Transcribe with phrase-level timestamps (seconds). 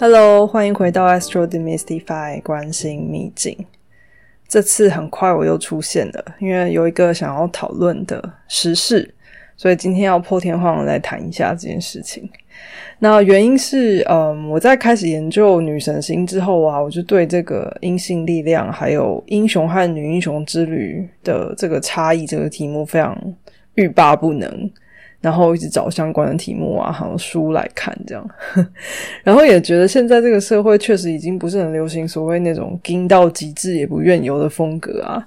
[0.00, 3.66] Hello，欢迎回到 Astro Demystify 关心秘境。
[4.46, 9.12] 这次很快我又出现了，因为有一个想要讨论的时事，
[9.56, 12.30] 所以今天要破天荒来谈一下这件事情。
[13.00, 23.20] 那原因是，嗯，我在开始研究女神星之后啊，我就对这个阴性力量还有英雄和女英雄之旅的这个差异这个题目非常
[23.74, 24.70] 欲罢不能。
[25.20, 28.30] 然后一直找相关的题目啊，还有书来看，这样，
[29.24, 35.26] 然后也觉得现在这个社会确实已经不是很流行所谓那种“精到极致也不愿游”的风格啊，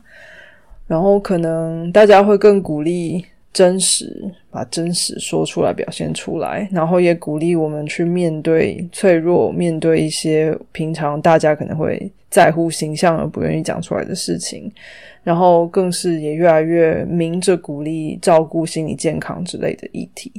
[0.88, 3.26] 然后可能大家会更鼓励。
[3.54, 14.72] 真实，把真实说出来，表现出来，然后也鼓励我们去面对脆弱，面对一些平常大家可能会在乎形象而不愿意讲出来的事情，
[15.22, 20.32] 然后更是也越来越明着鼓励照顾心理健康之类的议题。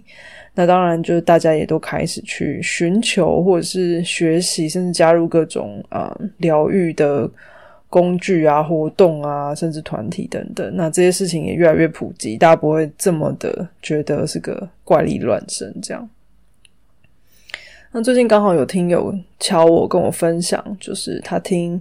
[0.55, 7.31] 那当然，就是大家也都开始去寻求，或者是学习，甚至加入各种啊疗愈的。
[7.93, 16.09] 工具啊，活动啊，甚至团体等等，那这些事情也越来越普及，大家不会这么的觉得是个怪力乱神这样。
[17.91, 21.79] 那最近刚好有听友敲我跟我分享，就是他听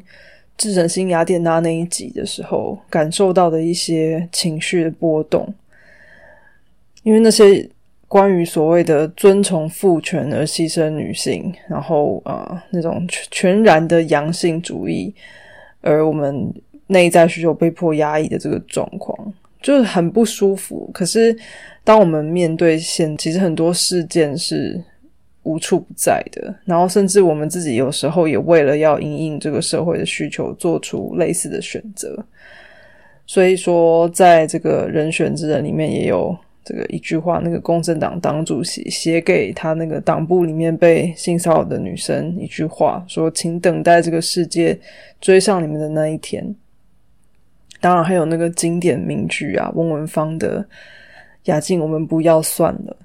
[0.58, 5.54] 智神星雅典娜那一集的时候，感受到的一些情绪的波动，
[7.04, 7.66] 因为那些
[8.10, 15.16] 关于所谓的遵从父权而牺牲女性，然后啊那种全然的阳性主义。
[15.82, 16.54] 而我们
[16.88, 20.90] 内在需求被迫压抑的这个状况，就是很不舒服。
[20.94, 21.36] 可是，
[21.84, 24.82] 当我们面对现，其实很多事件是
[25.44, 26.54] 无处不在的。
[26.66, 32.26] 然后，甚至我们自己有时候也为了要应应这个社会的需求，做出类似的选择。
[33.26, 36.38] 所以说，在这个人选之人里面，也有。
[36.64, 44.80] 这个一句话，那个公正党党主席写给他那个党部里面被性骚扰的女生一句话，说：“请等待这个世界
[45.20, 46.56] 追上你们的那一天。”
[47.82, 50.64] 当然还有那个经典名句啊，翁文芳的
[51.46, 52.96] “雅静，我们不要算了。”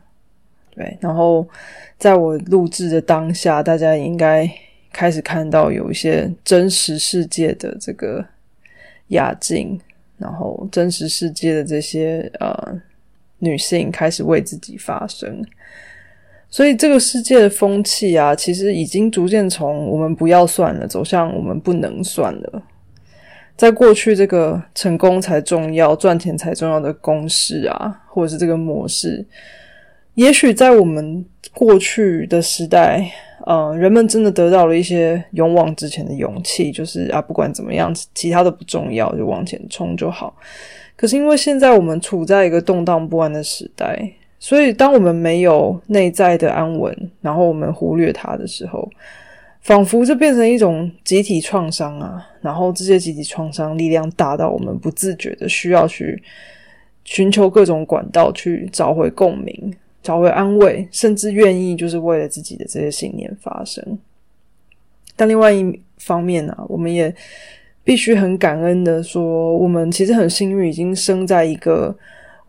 [0.77, 1.49] 对，然后
[1.97, 4.47] 在我录制的当下，大家应该
[4.93, 8.23] 开始看到有一些真实世界的这个
[9.09, 9.81] 雅静，
[10.19, 12.79] 然后真实世界的这些呃。
[13.39, 15.45] 女性开始为自己发声，
[16.49, 22.63] 所以这个世界的风气啊，其实已经逐渐从我们不要算了，走向我们不能算了。
[23.57, 29.27] 在过去，这个成功才重要、赚钱才重要的公式啊，或者是这个模式，
[30.15, 31.25] 也许在我们
[31.55, 33.11] 过去的时代，
[33.45, 40.35] 呃，人们真的得到了一些勇往直前的勇气，就是啊，不管怎么样，其他的不重要，就往前冲就好。
[40.97, 48.89] 可是因为现在我们处在一个动荡不安的时代，所以当我们没有内在的安稳，然后我们忽略它的时候，
[49.61, 52.27] 仿佛就变成一种集体创伤啊。
[52.41, 56.23] 然后这些集体创伤力量大到我们不自觉的需要去
[57.05, 59.75] 寻求各种管道去找回共鸣、
[60.07, 63.99] 找回安慰，甚至愿意就是为了自己的这些信念发声。
[65.17, 67.13] 但另外一方面呢，我们也。
[67.87, 71.97] 必须很感恩的说，我们其实很幸运，已经生在一个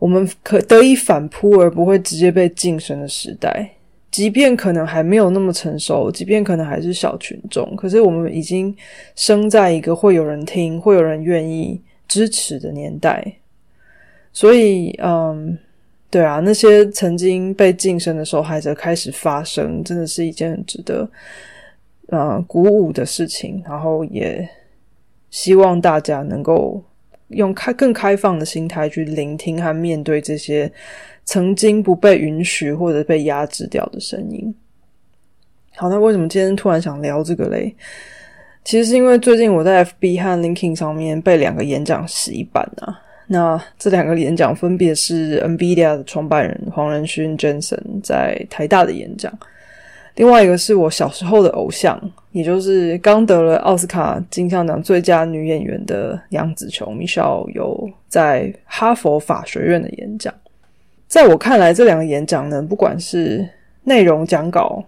[0.00, 3.70] 我们可得以反扑而不会直接被晋升的时代。
[4.10, 8.74] 即便可能还没有那么成熟，即便可能还是小群众，可是我们已经
[9.14, 13.24] 生在一个会有人听、会有人愿意支持的年代。
[14.32, 15.56] 所以，嗯，
[16.10, 21.10] 对啊，那些曾经被晋升的受害者开始发声，真的是一件很值得
[22.08, 23.62] 呃鼓舞的事情。
[23.66, 24.48] 然后也。
[25.30, 26.82] 希望大家能够
[27.28, 30.72] 用开更开放的心态去聆听和面对这些
[31.26, 34.54] 曾经不被允许或者被压制掉的声音。
[35.76, 37.76] 好，那为什么今天突然想聊这个嘞？
[38.64, 42.98] 其实是因为最近我在 FB 和 LinkedIn 上面被两个演讲洗版啊。
[43.30, 49.30] 那这两个演讲分别是 NVIDIA 的创办人黄仁勋 Jensen 在台大的演讲。
[50.14, 52.00] 另外一个是我小时候的偶像，
[52.32, 60.34] 也就是刚得了奥斯卡金像奖最佳女演员的杨紫琼 Michelle 有在哈佛法学院的演讲。
[61.06, 63.48] 在我看来，这两个演讲呢，不管是
[63.84, 64.82] 内容讲稿，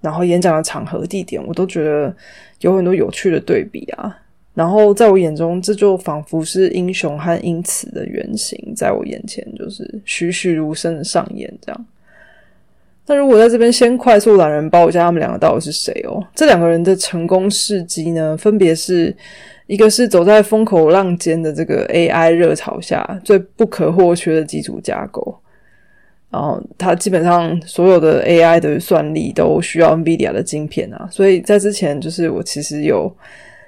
[0.00, 2.12] 然后演讲的场合地点，我都觉得
[2.60, 4.18] 有很多有趣的对比啊。
[4.54, 11.86] 然后在我眼中，这就仿佛是英雄和英雌的原型，在我眼前就是栩栩如生的上演这样。
[13.06, 16.24] 那如果在这边先快速懒人包一下他们两个到底是谁哦？
[16.34, 19.14] 这两个人的成功事迹呢，分别是
[19.66, 25.36] 一个是走在风口浪尖的这个 AI 热潮下最不可或缺的基础架构，
[26.30, 33.14] 然后它基本上所有的 AI 的算力都需要 NVIDIA 的晶片啊，所以在之前就是我其实有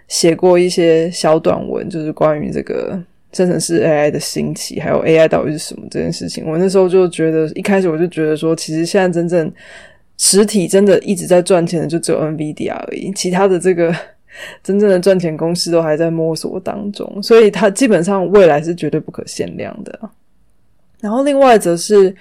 [0.08, 2.98] 写过一些小短文，就是关于这个
[3.32, 6.44] 生成式 AI 的兴起，还有 AI 到底是什么这件事情。
[6.46, 9.52] 我那时候就觉得，一开始我就觉得说，其实现在真正
[10.18, 13.94] 实体真的一直在赚钱的就只有 NVIDIA 而已，其他的这个
[14.62, 20.10] 真正的赚钱公司都还在摸索当中，所以它基本上未来是绝对不可限量的。
[21.00, 22.14] 然后另外则是。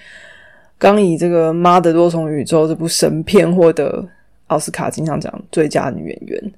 [0.78, 4.06] 刚以这个《妈的多重宇宙》这部神片获得
[4.48, 6.52] 奥斯卡金像奖最佳女演员，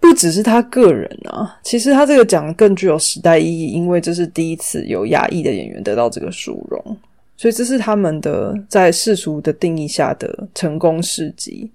[0.00, 6.96] 不只是他个人啊，其实他这个奖更具有时代意义，因为这是第一次有亚裔的演员得到这个殊荣，
[7.36, 11.70] 所以这是他们的在世俗的定义下的成功事迹。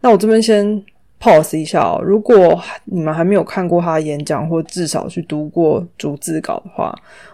[0.00, 0.82] 那我这边先。
[1.24, 6.92] pause 一下哦，如果你们还没有看过他演讲，或至少去读过逐字稿的话，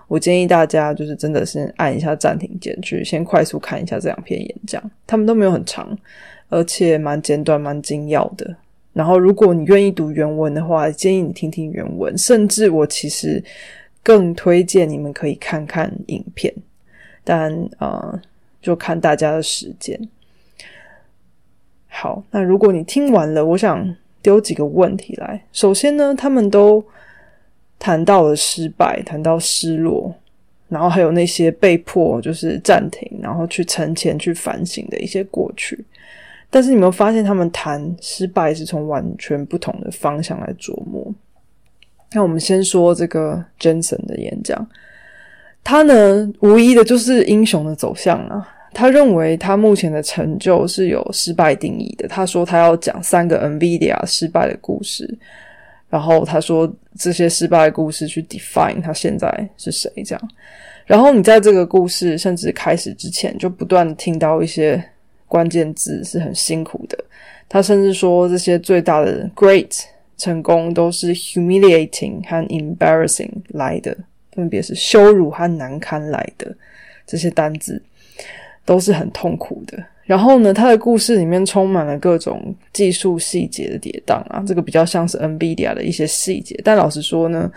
[0.09, 4.91] 我建议大家就是真的是按一下暂停键，去先快速看一下这两篇演讲。
[5.06, 5.88] 他们都没有很长，
[6.50, 8.55] 而且蛮简短、蛮精要的。
[8.93, 12.17] 然后，如果你愿意读原文的话，建议你听听原文。
[12.19, 13.43] 甚至我其实
[14.02, 16.52] 更推荐你们可以看看影片，
[17.23, 18.20] 但呃，
[18.61, 19.96] 就看大家的时间。
[21.87, 25.41] 好，那如果你听完了，我想丢几个问题来。
[25.52, 26.84] 首先呢，他们都
[27.79, 30.12] 谈到了失败，谈到失落，
[30.69, 35.84] 然后还有那些被迫就是暂停，然后去沉潜、去反省的一些过去。
[36.50, 41.06] 但是你有发现，他们谈失败是从完全不同的方向来琢磨。
[42.12, 44.67] 那我们先说这个 Jensen 的演讲，
[45.62, 48.49] 他呢，无疑的就是英雄的走向啊。
[48.73, 52.06] 他认为他目前的成就是有失败定义的。
[52.06, 55.19] 他说他要讲三个 NVIDIA 失败的故事，
[55.89, 60.31] 然后他说这些失败的故事去 define 他现在是谁这样。
[60.87, 64.83] 然后你在这个故事甚至开始之前，就不断听到一些
[65.29, 66.99] 关键字是很辛苦的。
[67.49, 69.85] 他甚至说这些最大的 great
[70.17, 73.97] 成功都是 humiliating 和 embarrassing 来的，
[74.33, 76.53] 分别是羞辱和难堪来的
[77.07, 77.81] 这些单字。
[78.65, 79.83] 都是很痛苦的。
[80.05, 86.55] 然后呢，他的故事里面充满了各种技术细节的跌宕啊，这个比较像是 NVIDIA 的一些细节。
[86.63, 87.51] 但老实说呢，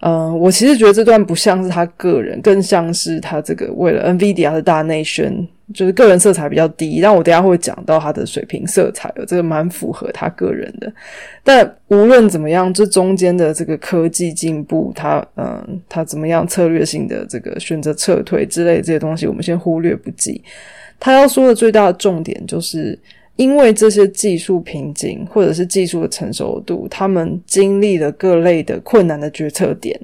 [0.00, 5.44] 嗯，我其实觉得这段不像是他个人，更像是他这个为了 NVIDIA 的大内宣。
[5.72, 10.92] 就是个人色彩比较低，但我等下会讲到他的水平色彩，这个蛮符合他个人的。
[11.42, 20.42] 但无论怎么样，这中间的这个科技进步，他嗯，他怎么样策略性的这个选择撤退之类这些东西，我们先忽略不计。
[21.00, 22.98] 他要说的最大的重点，就是
[23.36, 29.98] 因为这些技术瓶颈或者是技术的成熟度，他们经历了各类的困难的决策点。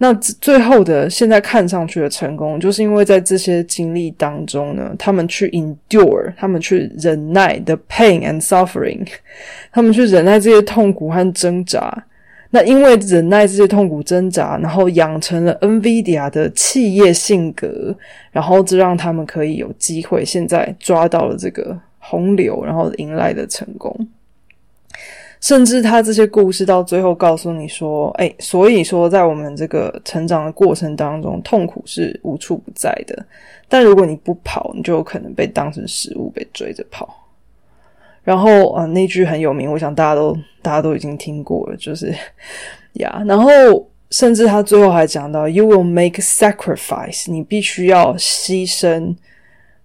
[0.00, 9.04] 那最后的现在看上去的成功，就是因为在这些经历当中呢，他们去 endure，他们去忍耐 the pain and suffering，
[9.72, 12.04] 他们去忍耐这些痛苦和挣扎。
[12.50, 17.94] 那因为忍耐这些痛苦挣扎，然后养成了 NVIDIA 的企业性格，
[18.30, 23.94] 然后这让他们可以有机会现在抓到了这个洪流，然后迎来的成功。
[25.40, 33.24] 甚至他这些故事到最后告诉你说：“哎，所以说在我们这个成长的过程当中，痛苦是无处不在的。
[33.68, 37.08] 但如果你不跑，你就有可能被当成食物被追着跑。”
[38.24, 42.12] 然后啊，那句很有名，我想大家都大家都已经听过了，就是
[42.94, 43.22] 呀。
[43.24, 43.50] 然后
[44.10, 49.14] 甚至他最后还讲到：“You will make sacrifice，你必须要牺牲，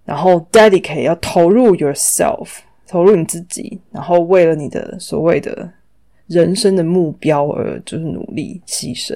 [0.04, 2.48] 然后 dedicate 要投入 yourself。”
[2.94, 5.68] 投入你自己，然后为了你的所谓的
[6.28, 9.12] 人生的目标而就是努力牺牲。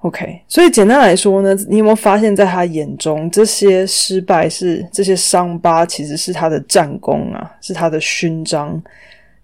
[0.00, 8.78] OK，所以简单来说呢，你有没有发现，在他眼中，这些失败是这些伤疤，其实是他的战功啊，是他的勋章。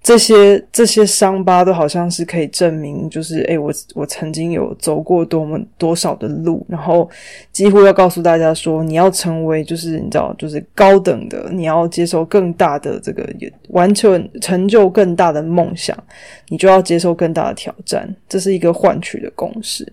[0.04, 7.08] 这些这些伤疤都好像是可以证明，就是诶，我我曾经有走过多么多少的路，然后
[7.52, 13.26] 几乎要告诉大家说，你要成为就是你知道，就是高等的，你要接受更大的这个
[13.70, 15.96] 完全成就更大的梦想，
[16.50, 19.90] 你就要接受更大的挑战，这是一个换取的公式。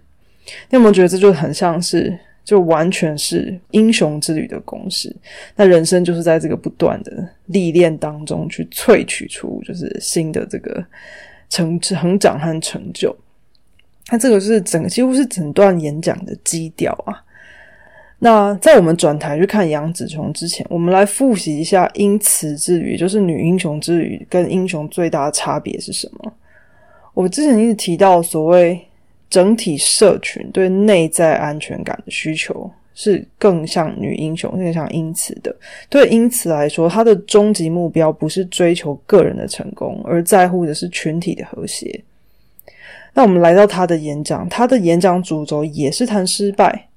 [0.69, 2.19] 你有没有觉得这就很像是？
[2.43, 5.15] 就完全是英雄之旅的公式。
[5.55, 10.83] 那人生就是在这个不断的历练当中去萃取出，就是新的这个
[11.49, 13.15] 成成长和成就。
[14.11, 17.23] 那这个是整个几乎是整段演讲的基调啊。
[18.19, 26.33] 那在我们转台去看杨紫琼之前，我们来复习一下英雌之旅，就是女英雄之旅跟英雄最大的差别是什么？
[27.13, 28.87] 我之前一直提到所谓。
[29.31, 35.55] 整体社群对内在安全感的需求是更像女英雄，更像因此的。
[35.89, 42.03] 对因此来说，他的终极目标不是追求个人的成功，而在乎的是群体的和谐。
[43.13, 46.87] 那我们来到他的演讲，他的演讲主轴也是谈失败。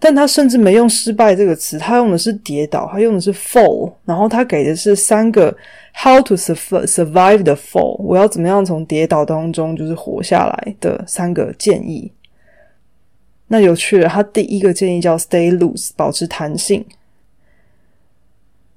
[0.00, 5.54] 但他甚至没用“失败”这个词，他用的是“跌倒”，他用的是 “fall”，然后他给的是三个
[5.92, 12.12] “how to survive the fall”，我要怎么样从跌倒当中就是活下来的三个建议。
[13.48, 16.84] 那有趣了，他第一个建议叫 “stay loose”，保持弹性。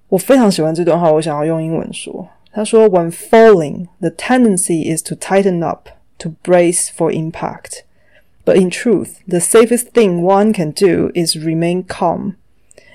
[0.10, 2.28] 我非常喜欢这段话，我想要用英文说。
[2.52, 5.88] 他说：“When falling, the tendency is to tighten up,
[6.18, 7.84] to brace for impact.”
[8.44, 12.36] But in truth, the safest thing one can do is remain calm,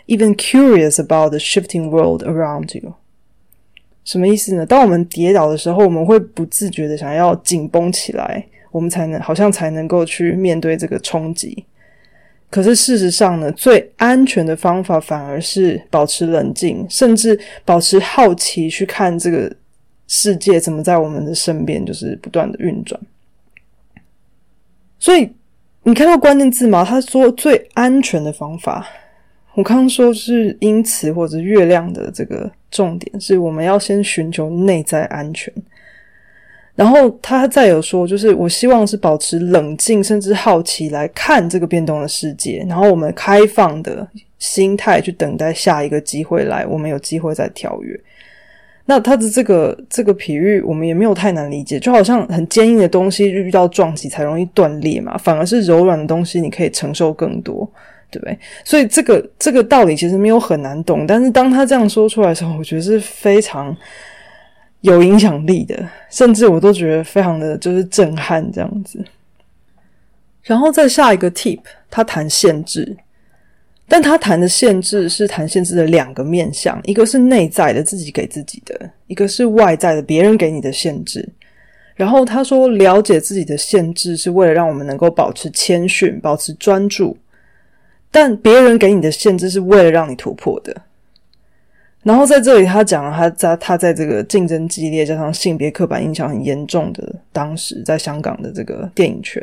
[0.07, 2.95] even curious about the shifting world around you.
[4.05, 4.67] 什么意思呢？
[4.67, 11.65] 当我们跌倒的时候，我们会不自觉的想要紧绷起来，我们才能好像才能够去面对这个冲击。
[12.49, 19.53] 可是事实上呢，最安全的方法反而是保持冷静，甚至保持好奇，去看这个
[20.07, 23.01] 世界怎么在我们的身边，就是不断的运转。
[24.99, 25.31] 所以
[25.83, 26.85] 你看到关键字吗？
[26.85, 28.87] 他说最安全的方法，
[29.55, 35.53] 我刚刚说是因此或者月亮的这个重点是我们要先寻求内在安全。
[36.75, 44.07] 然后他再有说，就是我希望是保持冷静甚至好奇来看这个变动的世界，然后我们开放的
[44.39, 47.99] 心态去等待下一个机会来，我们有机会再跳跃。
[48.89, 57.69] 那他的这个这个比喻，我们也没有太难理解，就好像很坚硬的东西遇到撞击才容易断裂嘛，反而是柔软的东西你可以承受更多，
[58.11, 58.39] 对不对？
[58.65, 63.77] 所以这个这个道理其实没有很难懂，但是当他这样说出来的时候，我觉得是非常
[64.83, 65.77] 有影响力的，
[66.09, 69.05] 甚至我都觉得非常的就是震撼这样子。
[70.45, 71.59] 然后再下一个 tip，
[71.91, 72.97] 他谈限制。
[73.89, 81.29] 但他谈的限制是谈限制的两个面向，一个是内在的自己给自己的，一个是外在的别人给你的限制。
[81.95, 87.17] 然后他说，了解自己的限制是为了让我们能够保持谦逊、保持专注，
[88.11, 90.77] 但别人给你的限制是为了让你突破的。
[92.03, 99.43] 然后在这里，他讲了他在他在这个竞争激烈加上性别刻板印象很严重的当时，在香港的这个电影圈。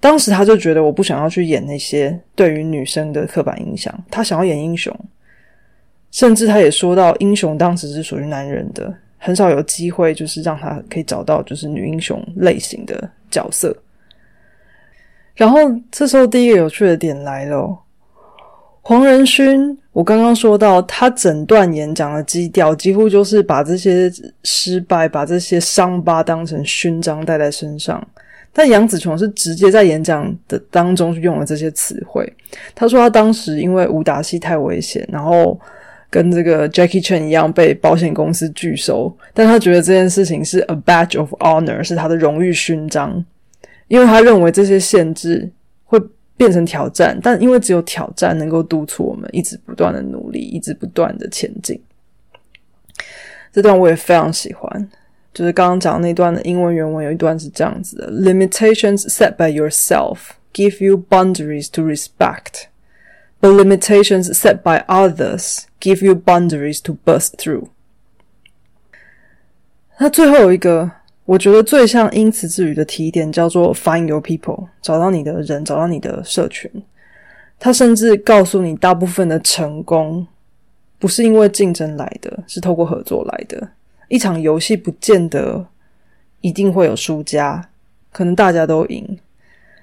[0.00, 4.96] 当时他就觉得我不想要去演那些对于女生的刻板印象，他想要演英雄，
[6.12, 13.76] 甚至他也说到英雄当时是属于男人的，很少有机会就是让他可以找到就是女英雄类型的角色。
[15.34, 15.58] 然后
[15.90, 17.76] 这时候第一个有趣的点来了，
[18.82, 24.10] 黄仁勋，我刚刚说到他整段演讲的基调几乎就是把这些
[24.44, 28.04] 失败、把这些伤疤当成勋章带在身上。
[28.58, 32.28] 但杨紫琼是直接在演讲的当中用了这些词汇。
[32.74, 35.56] 他说他当时因为武打戏太危险，然后
[36.10, 43.24] 跟这个 Jackie Chan 一样被保险公司拒收，但他觉得这件事情是 a badge of honor，是他的荣誉勋章，
[43.86, 45.48] 因为他认为这些限制
[45.84, 45.96] 会
[46.36, 51.80] 变成挑战，但因为只有挑战能够督促我们一直不断的努力，一直不断的前进。
[53.52, 54.90] 这段我也非常喜欢。
[55.38, 62.64] 就是刚刚讲那段的英文原文有一段是这样子的：Limitations set by yourself give you boundaries to respect,
[63.40, 67.68] but limitations set by others give you boundaries to burst through。
[69.98, 70.90] 那最后一个，
[71.24, 76.68] 我觉得最像因此之语的提点叫做 “find your people”，找到你的人，找到你的社群。
[77.60, 80.26] 他甚至告诉你，大部分的成功
[80.98, 83.68] 不是因为竞争来的，是透过合作来的。
[84.08, 85.66] 一场游戏不见得
[86.40, 87.68] 一定会有输家，
[88.12, 89.18] 可能大家都赢。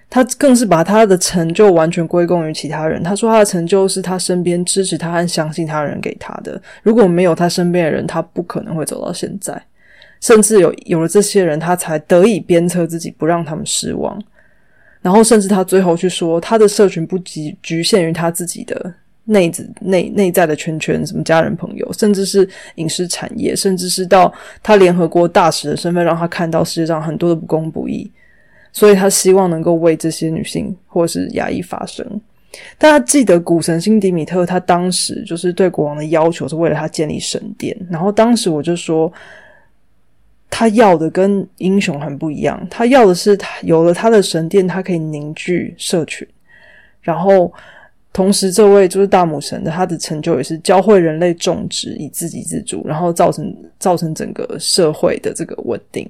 [0.08, 3.02] 他更是把他的成就完全归功于其他人。
[3.02, 6.62] 他说他的成就是他身边支持他和相信他人给他的。
[6.84, 9.62] 如果没有他身边的人，他不可能会走到现在。
[10.22, 14.22] 甚至有有了这些人，他才得以鞭策自己不让他们失望。
[15.02, 18.94] 然后，甚至他最后去说，他的社群不局局限于他自己的。
[19.28, 28.12] 内子内内在的圈圈，什么家人朋友，甚至是影视产业，甚至是到他联合国大使的身份，让他看到世界上很多的不公不义，
[28.72, 32.06] 所以他希望能够为这些女性或是亚裔发声。
[32.78, 39.12] 大家记得古神星迪米特，他当时就是对国王的要求是为了他建立神殿，然后当时我就说，
[40.52, 46.28] 他要的跟英雄很不一样，他要的是他有了他的神殿，他可以凝聚社群，
[47.02, 47.52] 然后。
[48.16, 56.10] 同时，这位就是大母神的，他的成就也是教会人类种植以自给自足，然后造成造成整个社会的这个稳定。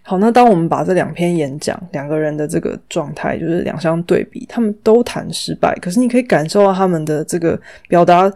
[0.00, 8.32] 好，那当我们把这两篇演讲两个人的这个状态就是两相对比，他们都谈失败，可是你可以感受到他们的这个表达、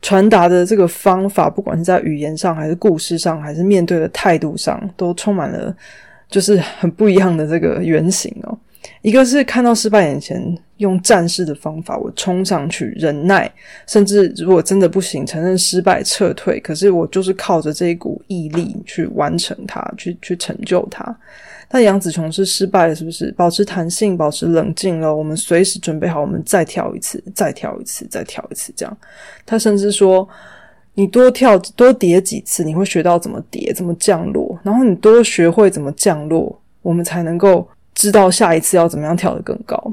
[0.00, 5.76] 传达的这个方法，不管是在语言上，还是故事上，还是面对的态度上，都充满了
[6.30, 8.56] 就是很不一样的这个原型哦。
[9.02, 10.42] 一个是看到失败眼前，
[10.78, 13.50] 用战士的方法，我冲上去忍耐，
[13.86, 16.58] 甚至如果真的不行，承认失败撤退。
[16.60, 21.16] 可是我就是靠着这一股毅力去完成它，去去成就它。
[21.70, 23.30] 那杨子琼是失败了，是不是？
[23.32, 28.98] 保持弹性，保持冷静了，我们随时准备好，我们再跳一次，再跳一次，再跳一次，这样。
[29.46, 30.28] 他甚至说，
[30.94, 37.68] 你多跳多叠几次，你会学到怎么叠，怎么降落，然后你多学会怎么降落，我们才能够。
[37.98, 39.92] 知道下一次要怎么样跳得更高。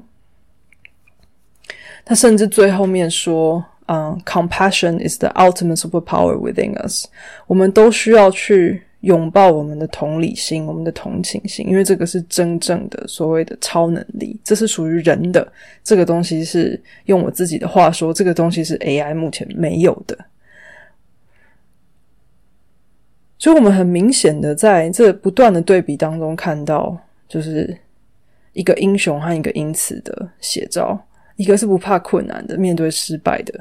[2.06, 7.08] 他甚至最后面说：“嗯，compassion is the ultimate superpower within us。
[7.48, 15.52] 我们都需要去拥抱我们的同理心、我们的同情心，因为这个是真正的所谓的超能力，这是属于人的。
[15.84, 20.16] 这个东西是用我自己的话说，这个东西是 AI 目前没有的。
[23.40, 26.96] 所以，我们很明显的在这不断的对比当中看到，
[27.28, 27.76] 就是。
[28.56, 31.00] 一个英雄和一个因此的写照，
[31.36, 33.54] 一个是不怕困难的，面对失败的，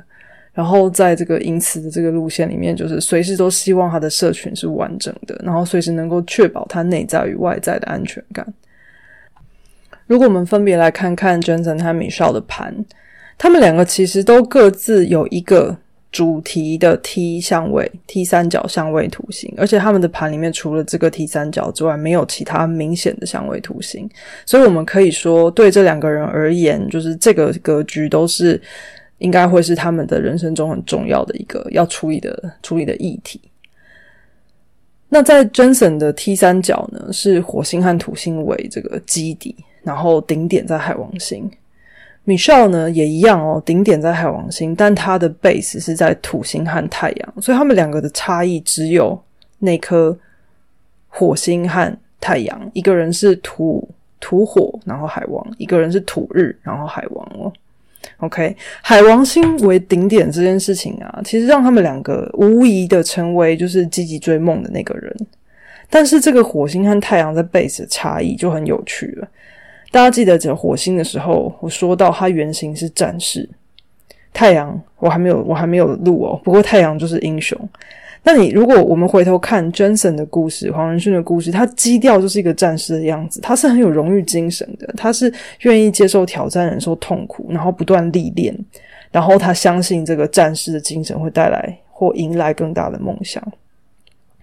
[0.52, 8.46] 然后在这个因此的这个路线里面，就是随时都希望他的社群是完整的，然后随时能够确保他内在与外在的安全感。
[10.06, 12.84] 如果我们分别来看看 Jensen 和 Michelle 的盘，
[13.36, 15.76] 他们两个其实都各自有一个。
[16.14, 24.08] 主题的 T 相位，T 三角相位图形，而且他们的盘里面除了这个 T 三角之外，没有其他明显的相位图形，
[24.46, 28.62] 所以我们可以说，对这两个人而言，就是这个格局都是
[29.18, 33.40] 应该会是他们的人生中很重要的一个要处理的处理的议题。
[35.08, 41.50] 那在 Jensen 的 T 三角呢，是火星和土星为这个基底，然后顶点在海王星。
[42.26, 49.20] Michelle 呢也一样哦，顶点在海王星，但他的 base 是在土星和太阳，所以他们两个的差异只有
[49.58, 50.16] 那颗
[51.08, 53.86] 火星和太阳，一个人是土
[54.20, 57.52] 土火，然后海王；一个人是土日，然后海王哦。
[58.18, 65.14] OK，海王星为顶点这件事情啊，其实让他们两个无疑的成为就是积极追梦的那个人，
[65.90, 69.28] 但是这个火星和太阳在 base 的差异就很有趣了。
[69.94, 73.48] 大家记得讲火星的时候，我说到它原型是战士，
[74.32, 76.40] 太阳我还没有我还没有录哦。
[76.42, 77.56] 不过太阳就是英雄。
[78.24, 88.52] 那你如果我们回头看 Jensen 的故事，黄仁勋的故事，他基调就是一个战士的样子，他是很有荣誉精神的，他是愿意接受挑战、忍受痛苦，然后不断历练，
[89.12, 93.40] 然后他相信这个战士的精神会带来或迎来更大的梦想。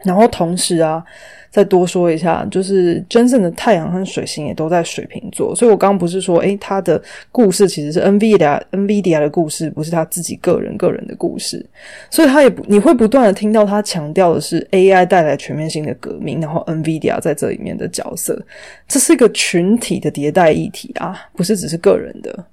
[0.03, 1.03] 然后同时啊，
[1.49, 11.65] 再多说一下，就是真正的太阳和水星也都在水瓶座，所以我刚刚不是说，诶，他的故事其实是 NVIDIA NVIDIA 的故事，不是他自己个人个人的故事，
[12.09, 18.41] 所以他也不你会不断的听到他强调的是 AI 带来全面性的革命，然后 NVIDIA 在这里面的角色，
[18.87, 22.45] 这是一个群体的迭代议题啊，不是只是个人的。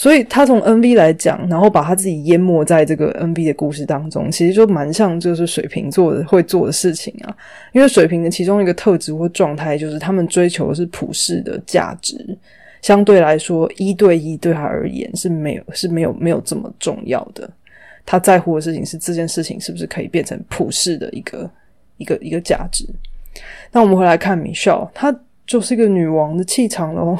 [0.00, 7.36] 所以他从 N V 来讲，然后把他自己淹没在这个 N V 的故事当中，其实就蛮像就是水瓶座的会做的事情啊。
[7.72, 12.16] 因为水瓶的其中一个特质或状态，就是他们追求的是普世的价值，
[12.80, 17.46] 相对来说一对一对他而言是没有是没有没有这么重要的。
[18.06, 21.50] 他在乎的事情是这件事情是不是可以变成普世的一个
[21.98, 22.86] 一个一个价值。
[23.70, 25.14] 那我们回来看米少，她
[25.46, 27.18] 就是一个女王的气场喽。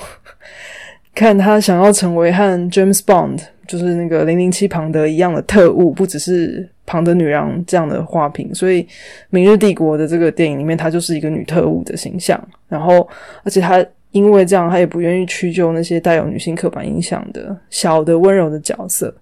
[1.20, 8.54] 看他想要成为和 James Bond，就是那个零零七庞德一样的特务，不只是庞德女郎这样的花瓶。
[8.54, 8.82] 所以
[9.28, 12.42] 《明日帝国》的这个电影里面，她就是一个女特务的形象。
[12.68, 13.06] 然后，
[13.44, 19.14] 而且她因为这样，她也不愿意屈就那些带有女性刻板印象的小的温柔的角色。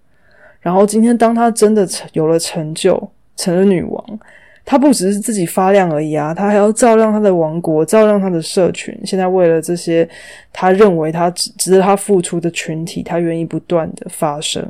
[0.60, 4.20] 然后，今天当她真的成有了成就，成了女王。
[4.70, 8.94] 他不只是自己发亮而已啊，他还要照亮他的王国，照亮他的社群。
[9.02, 10.06] 现在为了这些，
[10.52, 14.62] 他认为他值值得他付出的群体，他愿意不断的发生。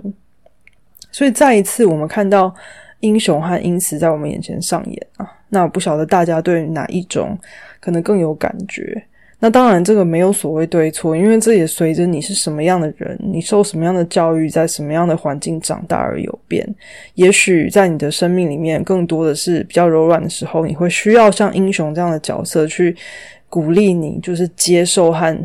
[1.10, 2.54] 所以再一次，我们看到
[3.00, 5.28] 英雄和因此在我们眼前上演啊。
[5.48, 7.36] 那我不晓得大家对哪一种
[7.80, 9.02] 可能更有感觉。
[9.40, 16.68] 那当然，这个没有所谓对错，因为这也随着你是什么样的人，你受什么样的教育，在什么样的环境长大而有变。
[17.14, 22.96] 也许在你的生命里面，更多的是比较柔软的时候，你会需要像英雄这样的角色去
[23.48, 25.38] 鼓励你，就是接受和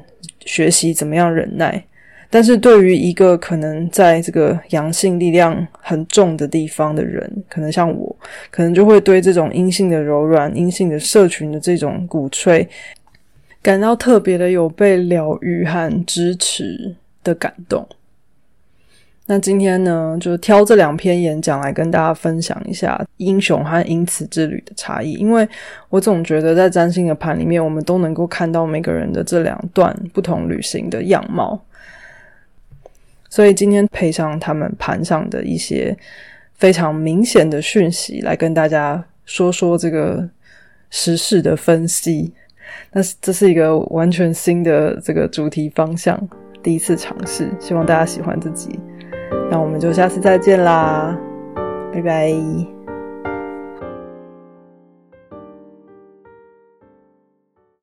[0.44, 1.84] 学习怎么样忍耐。
[2.32, 8.16] 但是对于一个可能在这个阳性力量很重的地方的人，可能像我，
[8.50, 12.68] 可能就会对这种阴性的柔软、阴性的社群的这种鼓吹。
[13.64, 17.88] 感到特别的有被疗愈和支持的感动。
[19.26, 25.48] 那今天呢，就挑这两篇演讲来跟大家分享一下英雄和因此之旅的差异，因为
[25.88, 31.64] 我总觉得在占星的盘里面，我们都能够看到每个人的这两段不同旅行的样貌。
[33.30, 35.98] 所以今天配上他们盘上的一些
[36.56, 40.28] 非常明显的讯息，来跟大家说说这个
[40.90, 42.34] 时事的分析。
[42.92, 46.20] 那这是一个完全新的这个主题方向，
[46.62, 48.80] 第一次尝试，希望大家喜欢自己。
[49.50, 51.18] 那我们就下次再见啦，
[51.94, 52.73] 拜拜。